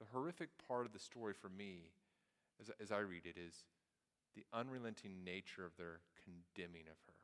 [0.00, 1.92] The horrific part of the story for me,
[2.60, 3.62] as, as I read it, is
[4.34, 7.14] the unrelenting nature of their condemning of her.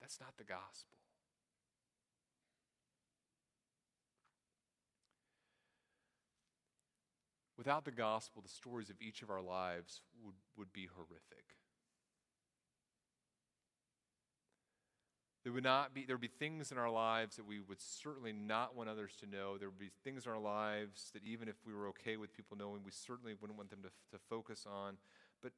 [0.00, 0.98] That's not the gospel.
[7.56, 11.44] Without the gospel, the stories of each of our lives would, would be horrific.
[15.44, 18.32] There would not be there would be things in our lives that we would certainly
[18.32, 19.58] not want others to know.
[19.58, 22.56] There would be things in our lives that even if we were okay with people
[22.56, 24.94] knowing, we certainly wouldn't want them to, to focus on.
[25.42, 25.52] But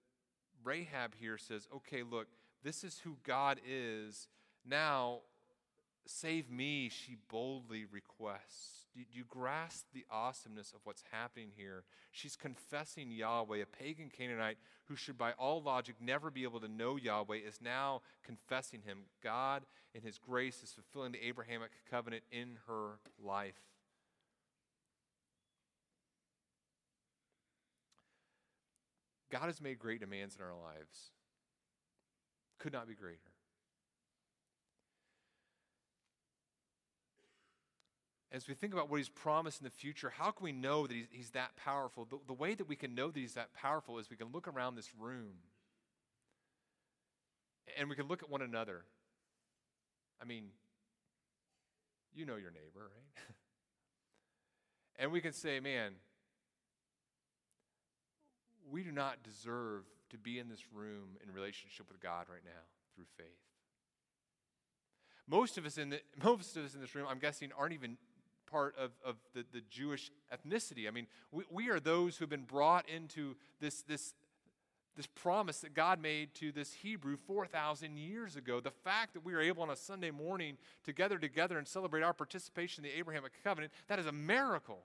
[0.62, 2.28] Rahab here says, okay, look,
[2.62, 4.28] this is who God is.
[4.66, 5.20] Now,
[6.06, 8.84] save me, she boldly requests.
[8.94, 11.82] Do you grasp the awesomeness of what's happening here?
[12.12, 16.68] She's confessing Yahweh, a pagan Canaanite who should, by all logic, never be able to
[16.68, 18.98] know Yahweh, is now confessing him.
[19.22, 23.54] God, in his grace, is fulfilling the Abrahamic covenant in her life.
[29.32, 31.10] God has made great demands in our lives.
[32.60, 33.33] Could not be greater.
[38.34, 40.94] As we think about what he's promised in the future, how can we know that
[40.94, 42.04] he's, he's that powerful?
[42.04, 44.48] The, the way that we can know that he's that powerful is we can look
[44.48, 45.34] around this room
[47.78, 48.84] and we can look at one another.
[50.20, 50.46] I mean,
[52.12, 53.24] you know your neighbor, right?
[54.98, 55.92] and we can say, man,
[58.68, 62.62] we do not deserve to be in this room in relationship with God right now
[62.96, 63.26] through faith.
[65.28, 67.96] Most of us in the, most of us in this room, I'm guessing, aren't even
[68.54, 70.86] part of, of the, the Jewish ethnicity.
[70.86, 74.14] I mean, we, we are those who have been brought into this, this,
[74.96, 78.60] this promise that God made to this Hebrew 4,000 years ago.
[78.60, 82.04] The fact that we are able on a Sunday morning to gather together and celebrate
[82.04, 84.84] our participation in the Abrahamic covenant, that is a miracle.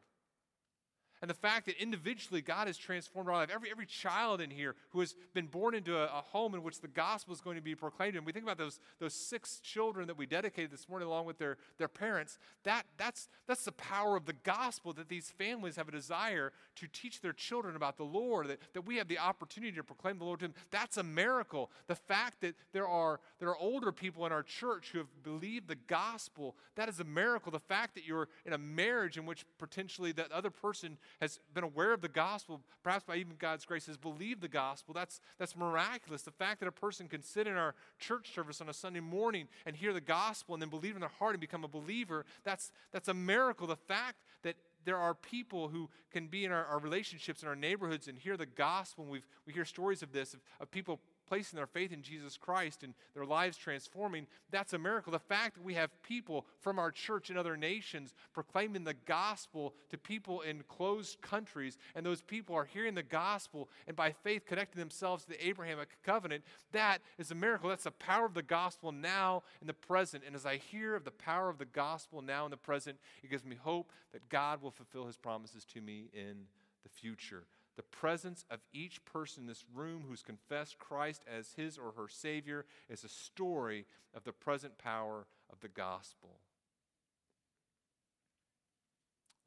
[1.21, 3.49] And the fact that individually God has transformed our life.
[3.53, 6.79] Every, every child in here who has been born into a, a, home in which
[6.79, 8.15] the gospel is going to be proclaimed.
[8.15, 11.37] And we think about those, those six children that we dedicated this morning along with
[11.37, 12.39] their, their parents.
[12.63, 16.87] That, that's, that's the power of the gospel that these families have a desire to
[16.87, 20.25] teach their children about the Lord, that, that we have the opportunity to proclaim the
[20.25, 20.55] Lord to them.
[20.71, 21.69] That's a miracle.
[21.87, 25.67] The fact that there are, there are older people in our church who have believed
[25.67, 27.51] the gospel, that is a miracle.
[27.51, 31.63] The fact that you're in a marriage in which potentially that other person has been
[31.63, 34.93] aware of the gospel, perhaps by even God's grace, has believed the gospel.
[34.93, 36.21] That's, that's miraculous.
[36.21, 39.47] The fact that a person can sit in our church service on a Sunday morning
[39.65, 42.71] and hear the gospel and then believe in their heart and become a believer, that's,
[42.91, 43.67] that's a miracle.
[43.67, 44.55] The fact that
[44.85, 48.37] there are people who can be in our, our relationships in our neighborhoods and hear
[48.37, 50.99] the gospel, and we've, we hear stories of this, of, of people
[51.29, 55.11] placing their faith in Jesus Christ and their lives transforming, that's a miracle.
[55.11, 59.75] The fact that we have people from our church in other nations proclaiming the gospel
[59.91, 64.45] to people in closed countries, and those people are hearing the gospel and by faith
[64.45, 67.69] connecting themselves to the Abrahamic covenant, that is a miracle.
[67.69, 70.23] That's the power of the gospel now in the present.
[70.25, 73.29] And as I hear of the power of the gospel now in the present, it
[73.29, 76.47] gives me hope that God will fulfill his promises to me in
[76.83, 77.43] the future
[77.79, 82.09] the presence of each person in this room who's confessed Christ as his or her
[82.09, 86.41] Savior is a story of the present power of the gospel.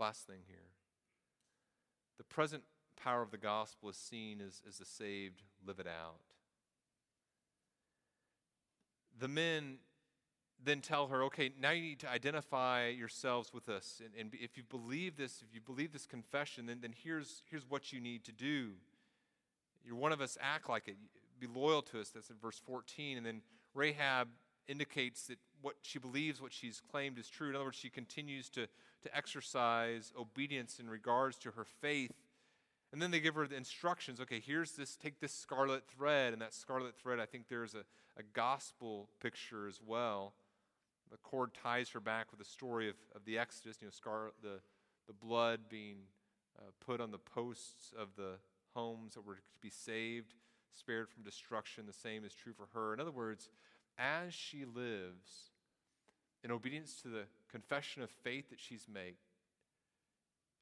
[0.01, 0.71] Last thing here.
[2.17, 2.63] The present
[2.97, 6.23] power of the gospel is seen as, as the saved live it out.
[9.19, 9.77] The men
[10.65, 14.01] then tell her, okay, now you need to identify yourselves with us.
[14.05, 17.69] And, and, if you believe this, if you believe this confession, then, then here's, here's
[17.69, 18.71] what you need to do.
[19.85, 20.97] You're one of us, act like it.
[21.41, 22.11] Be loyal to us.
[22.11, 23.17] That's in verse 14.
[23.17, 23.43] And then
[23.75, 24.29] Rahab
[24.69, 27.49] indicates that what she believes, what she's claimed is true.
[27.49, 28.67] In other words, she continues to,
[29.03, 32.13] to exercise obedience in regards to her faith.
[32.93, 34.21] And then they give her the instructions.
[34.21, 36.33] Okay, here's this, take this scarlet thread.
[36.33, 37.85] And that scarlet thread, I think there's a,
[38.17, 40.35] a gospel picture as well
[41.13, 44.33] the cord ties her back with the story of, of the Exodus, you know, scar,
[44.43, 44.61] the,
[45.07, 45.99] the blood being
[46.59, 48.33] uh, put on the posts of the
[48.75, 50.35] homes that were to be saved,
[50.73, 51.85] spared from destruction.
[51.87, 52.95] The same is true for her.
[52.95, 53.51] In other words,
[53.99, 55.51] as she lives
[56.43, 59.17] in obedience to the confession of faith that she's made,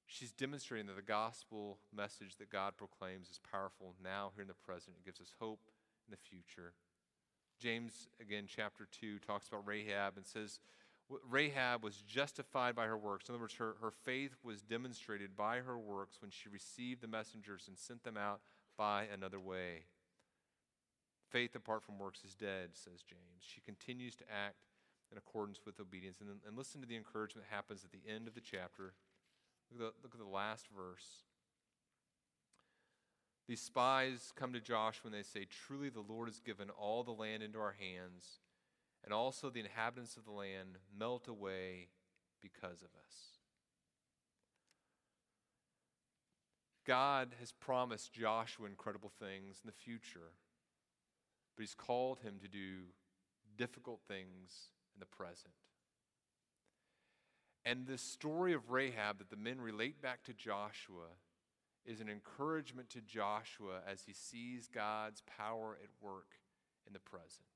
[0.07, 4.55] she's demonstrating that the gospel message that God proclaims is powerful now, here in the
[4.55, 4.97] present.
[4.99, 5.61] It gives us hope
[6.09, 6.73] in the future.
[7.61, 10.61] James, again, chapter 2, talks about Rahab and says,
[11.29, 13.29] Rahab was justified by her works.
[13.29, 17.09] In other words, her, her faith was demonstrated by her works when she received the
[17.09, 18.41] messengers and sent them out
[18.79, 19.85] by another way.
[21.31, 23.41] Faith apart from works is dead, says James.
[23.41, 24.67] She continues to act
[25.13, 26.21] in accordance with obedience.
[26.21, 28.95] And, and listen to the encouragement that happens at the end of the chapter.
[29.71, 31.25] Look at the, look at the last verse.
[33.51, 37.11] These spies come to Joshua and they say, Truly the Lord has given all the
[37.11, 38.39] land into our hands,
[39.03, 41.89] and also the inhabitants of the land melt away
[42.41, 43.41] because of us.
[46.87, 50.31] God has promised Joshua incredible things in the future,
[51.57, 52.83] but He's called him to do
[53.59, 55.55] difficult things in the present.
[57.65, 61.17] And the story of Rahab that the men relate back to Joshua
[61.85, 66.37] is an encouragement to Joshua as he sees God's power at work
[66.87, 67.47] in the present.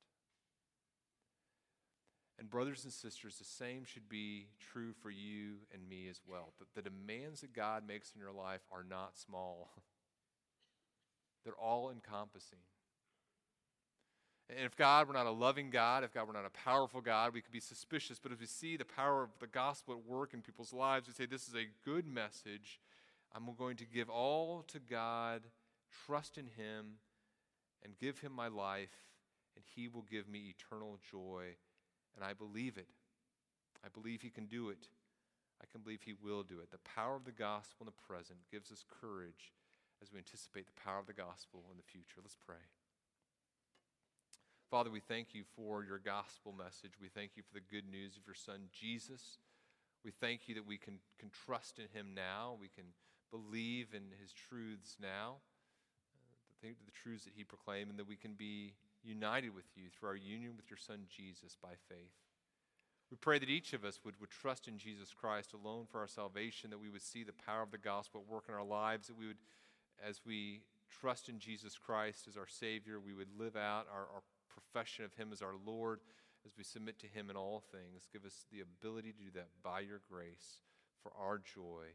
[2.38, 6.52] And, brothers and sisters, the same should be true for you and me as well.
[6.58, 9.70] That the demands that God makes in your life are not small,
[11.44, 12.58] they're all encompassing.
[14.50, 17.32] And if God were not a loving God, if God were not a powerful God,
[17.32, 18.18] we could be suspicious.
[18.18, 21.14] But if we see the power of the gospel at work in people's lives, we
[21.14, 22.80] say, This is a good message.
[23.34, 25.42] I'm going to give all to God,
[26.06, 26.98] trust in Him,
[27.84, 28.94] and give Him my life,
[29.56, 31.56] and He will give me eternal joy.
[32.14, 32.88] And I believe it.
[33.84, 34.88] I believe He can do it.
[35.60, 36.70] I can believe He will do it.
[36.70, 39.52] The power of the gospel in the present gives us courage
[40.02, 42.20] as we anticipate the power of the gospel in the future.
[42.22, 42.62] Let's pray.
[44.70, 46.92] Father, we thank you for your gospel message.
[47.00, 49.38] We thank you for the good news of your son, Jesus.
[50.04, 52.56] We thank you that we can, can trust in him now.
[52.60, 52.84] We can
[53.30, 55.36] believe in his truths now,
[56.14, 59.84] uh, the, the truths that he proclaimed, and that we can be united with you
[59.90, 62.14] through our union with your son, Jesus, by faith.
[63.10, 66.08] We pray that each of us would, would trust in Jesus Christ alone for our
[66.08, 69.08] salvation, that we would see the power of the gospel at work in our lives,
[69.08, 69.36] that we would,
[70.04, 74.22] as we trust in Jesus Christ as our Savior, we would live out our, our
[74.48, 76.00] profession of Him as our Lord,
[76.46, 78.08] as we submit to Him in all things.
[78.12, 80.60] Give us the ability to do that by your grace
[81.02, 81.94] for our joy.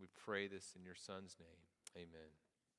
[0.00, 1.58] We pray this in your Son's name.
[1.96, 2.47] Amen.